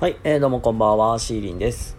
[0.00, 1.96] はい、えー、どうもこんばんは、シーリンです。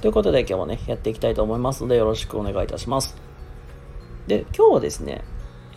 [0.00, 3.14] ということで今日もね、やっていきたいと思いますのでよろしくお願いいたします。
[4.26, 5.22] で、今日はですね、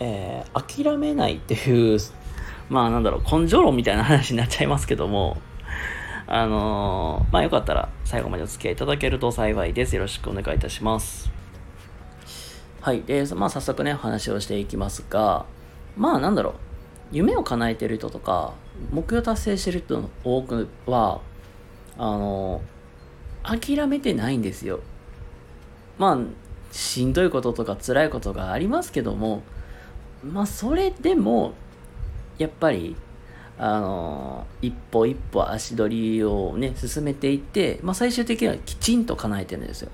[0.00, 1.98] えー、諦めないっていう、
[2.70, 5.36] まあなんだろう、根性論みたいな話になっちゃいますけども、
[6.26, 9.96] あのー、まあよかったら最後までお付き合いいただけると幸いです。
[9.96, 11.30] よろしくお願いいたします。
[12.80, 15.44] はい、で、まあ早速ね、お話をしていきますが、
[15.94, 16.54] まあなんだろう、
[17.12, 18.54] 夢を叶えてる人とか、
[18.90, 21.20] 目標達成してる人の多くは、
[21.98, 22.62] あの、
[23.42, 24.80] 諦めてないんですよ。
[25.98, 26.18] まあ、
[26.72, 29.42] しんどいこととか辛いことがありますけども、
[30.24, 31.54] まあ、それでも、
[32.38, 32.96] やっぱり、
[33.58, 39.90] あの、一歩一歩足取りをね、進めていって、まあ、最終的にはきちんと叶えてるんですよ。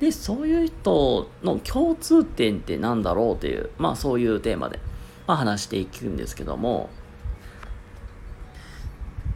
[0.00, 4.78] で、そういう人の共通点ってなんだろうという、まあ、そういうテーマで、
[5.26, 6.88] まあ、話していくんですけども、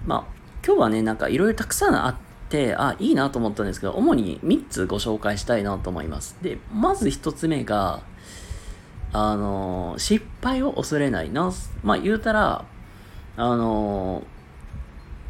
[0.07, 2.17] まあ、今日はね、なんかいろいろたくさんあっ
[2.49, 6.37] て、あ、いいなと思ったんですけど、主に3つご紹介したいなと思います。
[6.41, 8.03] で、まず1つ目が、
[9.15, 11.53] あの失敗を恐れないな。
[11.83, 12.65] まあ、言うたら、
[13.37, 14.23] あの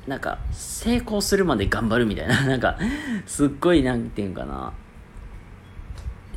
[0.07, 2.77] なんか、成功するまで頑張るみたいな、 なんか、
[3.27, 4.73] すっごい、なんていうんかな、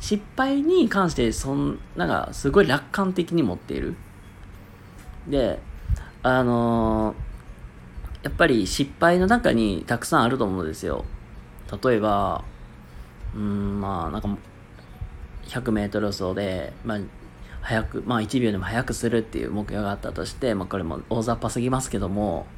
[0.00, 3.96] 失敗に関して、そん、なんか、すごい楽観的に持っている。
[5.28, 5.60] で、
[6.22, 7.25] あのー
[8.26, 11.04] やっぱり失敗の中にたくさんあると思うんですよ。
[11.80, 12.42] 例えば、
[13.36, 14.36] うん、まあ、なんか、
[15.44, 16.98] 100メートル走で、まあ、
[17.60, 22.48] 早く、まあ1秒でも早くするっていう目標があったとして、まあこれも大雑把すぎますけども、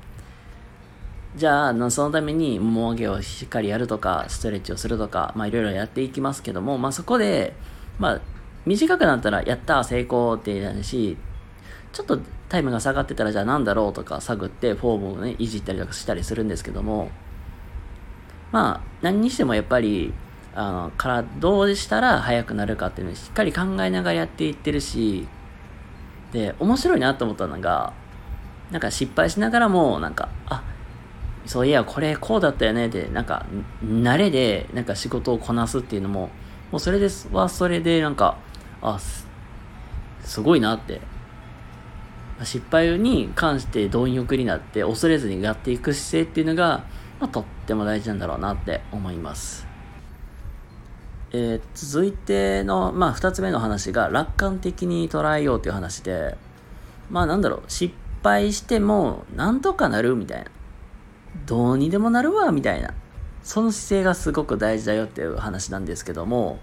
[1.37, 7.53] じゃあ、そのために、もも上げをしっかりやるとか、ストレッチをするとか、まあいろいろやっていきますけども、まあそこで、
[7.99, 8.21] まあ、
[8.65, 11.19] 短くなったら、やった、成功ってなるし、
[11.93, 17.11] ちょっとタイムが下がってたら、じゃあなんだろうとか探って、フォームをね、いじったりとかしたりするんですけども、
[18.53, 20.15] まあ、何にしてもやっぱり、
[20.55, 25.29] あの、からどうしたら速くなるかっていうのをしっかり考えながらやっていってるし、
[26.33, 27.93] で、面白いなと思ったのが、
[28.71, 30.63] なんか失敗しながらも、なんか、あ、
[31.47, 33.47] そういや、これこうだったよねって、なんか、
[33.85, 36.31] 慣れで、なんか仕事をこなすっていうのも、
[36.71, 38.37] もうそれですはそれで、なんか、
[38.83, 39.27] あ、す
[40.25, 41.01] すごいなって。
[42.45, 46.85] 失敗に関して貪欲になって、恐れずにやっていく姿勢っていうのが、
[47.21, 49.67] まあ、とっても大事なんだろうなって思います。
[51.33, 56.37] えー続いての、まあ、二つ目の話が、楽観的に捉えようという話で、
[57.11, 60.51] まあなんだろう、失敗しても、なんとかなるみたいな。
[61.47, 62.95] どうにでもなるわ、みたいな。
[63.43, 66.59] その姿勢がすごく大事だよっていう話なんですけども、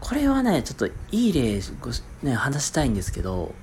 [0.00, 1.60] これはね、ちょっといい例、
[2.22, 3.54] ね、話したいんですけど、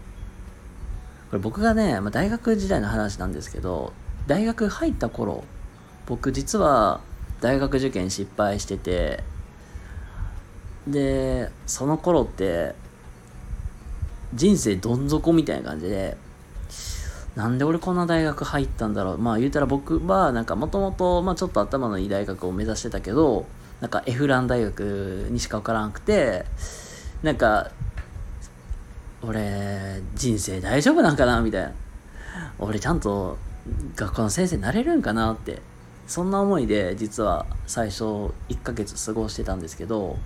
[1.29, 3.93] これ僕がね、まあ、大学時代の話なんですけど、
[4.27, 5.43] 大学入った頃、
[6.05, 7.01] 僕実は
[7.41, 9.23] 大学受験失敗してて、
[10.87, 12.75] で、その頃って、
[14.33, 16.17] 人生どん底みたいな感じで、
[17.35, 19.17] なんで俺こんな大学入ったんだろう？
[19.17, 23.45] まあ言うたら僕は、なんかもともと、まあちょっと頭のいい大学を目指してたけど、
[23.81, 26.45] なんかエフラン大学にしか受からなくて、
[27.23, 27.71] なんか、
[29.21, 31.71] 俺、人生大丈夫なんかなみたいな。
[32.59, 33.37] 俺ちゃんと
[33.95, 35.61] 学校の先生になれるんかなって。
[36.07, 40.19] そんな思いで実は最初1ヶ月過ごしてたんですけど、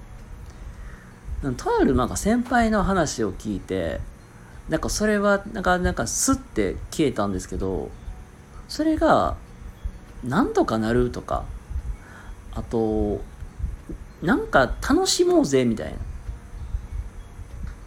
[1.56, 4.02] とあるなんか先輩の話を聞いて、
[4.68, 7.90] なんかそれはなんかなんかスッて消えたんですけど、
[8.68, 9.38] それが
[10.24, 11.46] なんとかなるとか、
[12.52, 13.22] あと、
[14.22, 15.98] なんか楽しもうぜみたいな。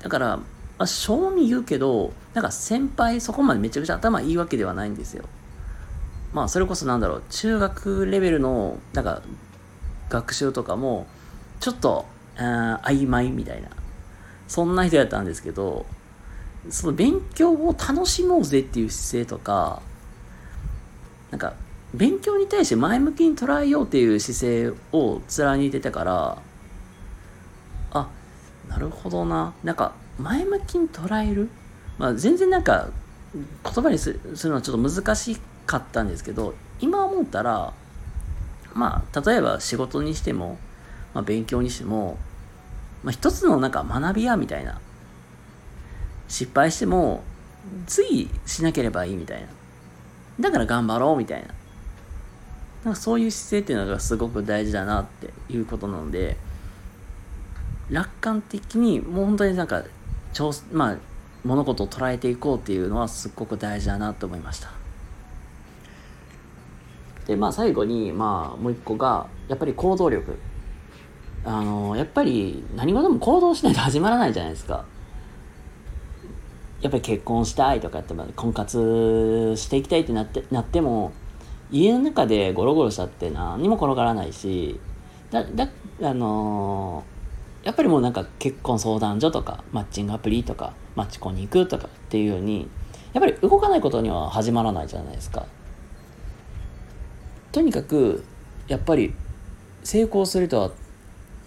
[0.05, 0.41] だから、
[0.79, 5.25] まあ、正味言うけど、なんか先輩そこまでめちゃくちゃ頭いいわけではないんですよ。
[6.33, 9.23] まあそれこそなんだろう、中学レベルのなんか
[10.09, 11.07] 学習とかも、
[11.61, 12.07] ちょっと、
[12.37, 13.69] あ曖昧みたいな。
[14.49, 15.87] そんな人やったんですけど、
[16.69, 19.81] その勉強を楽しもうぜっていう姿勢とか、
[21.31, 21.55] なんか、
[21.95, 26.39] 勉強に対して前向きに捉えようっていう姿勢を貫いてたから、
[27.93, 28.09] あ、
[28.69, 29.55] なるほどな。
[29.65, 31.49] なんか、前向きに捉える？
[31.99, 32.89] まあ、全然なんか、
[33.35, 34.21] 言葉にする
[34.51, 37.73] のはちょっと難しかったんですけど、今思ったら、
[38.75, 40.59] まあ、例えば仕事にしても、
[41.15, 42.19] まあ、勉強にしても、
[43.03, 44.81] まあ、一つのなんか学びやみたいな。
[46.29, 47.23] 失敗しても、
[47.87, 49.49] 次しなければいいみたいな。
[50.41, 51.49] だから頑張ろうみたいな。
[52.85, 56.37] なんかそういう姿勢っていうのがすごく大事だなっていうことなので、
[57.91, 59.85] 楽観的にもう本当になんか、
[60.73, 60.97] まあ、
[61.45, 64.71] 物事を捉えていこうっていうのはすっごく大事だなと思いました。
[67.27, 70.39] でまあ最後にまあもう一個がやっぱり行動力
[71.45, 74.85] あのやっぱり何事も行動しないと始まらないじゃないですか
[76.81, 81.13] やっぱり結婚したいとかやって婚活していきたいってなってなっても
[81.71, 84.81] 家の中でゴロゴロしたって何にも転がらないし
[85.31, 85.69] だだ
[86.03, 87.05] あの、
[87.63, 92.69] やっぱりもうなんか結婚相談所とかマッチングアプリとかマッチコンに行くとかっていうように
[93.13, 95.47] やっぱり動かないことには始まらないじゃないですか。
[97.53, 98.25] とにかく
[98.67, 99.15] やっぱり
[99.85, 100.71] 成功するとは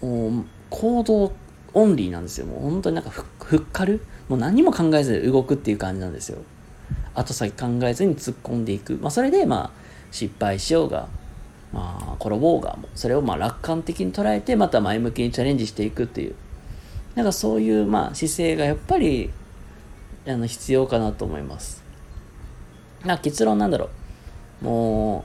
[0.00, 1.32] もう行動
[1.74, 2.46] オンリーなんですよ。
[2.46, 4.00] もう本当になんかふっかる？
[4.28, 6.38] もう何も考えずに動くっていう感じなんですよ。
[7.14, 8.98] 後先考えずに突っ込んでいく。
[9.02, 9.70] まあそれでまあ
[10.12, 11.08] 失敗しようが
[11.72, 16.34] まあ転ぼうがそれをまあ楽観的に捉えてまた前向きにチャレンジしていくっていう
[17.14, 19.30] なんかそういうまあ姿勢がやっぱり
[20.26, 21.84] あの必要かなと思います
[23.04, 23.90] な結論なんだろ
[24.62, 25.24] うも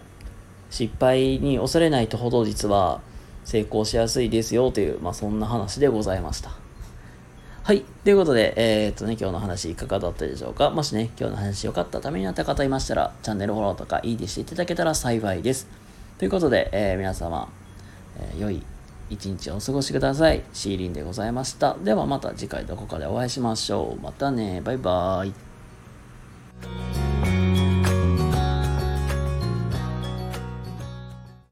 [0.69, 3.01] う失敗に恐れないとほど実は
[3.43, 6.51] 成功しやすいですよという、まあ、そんな話でございました。
[7.63, 7.81] はい。
[8.03, 15.67] ということで、えー、っとね、今日の話いかがだったでしょうかもしね、今日の話良かったためになった方いましたら、チャンネルフォローとかいいねしていただけたら幸いです。
[16.21, 17.50] ということで、えー、皆様、
[18.19, 18.62] えー、良い
[19.09, 20.44] 一日をお過ごしください。
[20.53, 21.75] シーリンでございました。
[21.83, 24.03] ではまた次回どこかでお会いしましょう。
[24.03, 24.62] またね。
[24.63, 25.33] バイバーイ。